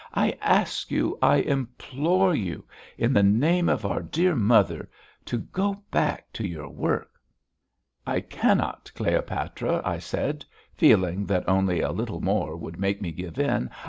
"I 0.15 0.35
ask 0.41 0.89
you, 0.89 1.19
I 1.21 1.41
implore 1.41 2.33
you, 2.33 2.65
in 2.97 3.13
the 3.13 3.21
name 3.21 3.69
of 3.69 3.85
our 3.85 4.01
dear 4.01 4.33
mother, 4.35 4.89
to 5.25 5.37
go 5.37 5.83
back 5.91 6.33
to 6.33 6.47
your 6.47 6.69
work." 6.69 7.11
"I 8.07 8.21
cannot, 8.21 8.91
Cleopatra," 8.95 9.79
I 9.85 9.99
said, 9.99 10.43
feeling 10.73 11.27
that 11.27 11.47
only 11.47 11.81
a 11.81 11.91
little 11.91 12.19
more 12.19 12.57
would 12.57 12.79
make 12.79 12.99
me 12.99 13.11
give 13.11 13.37
in. 13.37 13.69